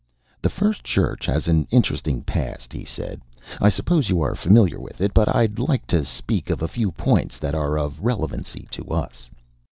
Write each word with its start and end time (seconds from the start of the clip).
"The 0.41 0.49
First 0.49 0.83
Church 0.83 1.27
has 1.27 1.47
an 1.47 1.67
interesting 1.69 2.23
past," 2.23 2.73
he 2.73 2.83
said. 2.83 3.21
"I 3.59 3.69
suppose 3.69 4.09
you 4.09 4.19
are 4.23 4.33
familiar 4.33 4.79
with 4.79 4.99
it, 4.99 5.13
but 5.13 5.29
I'd 5.29 5.59
like 5.59 5.85
to 5.93 6.03
speak 6.05 6.49
of 6.49 6.63
a 6.63 6.67
few 6.67 6.91
points 6.91 7.37
that 7.37 7.53
are 7.53 7.77
of 7.77 7.99
relevancy 8.01 8.67
to 8.71 8.85
us. 8.87 9.29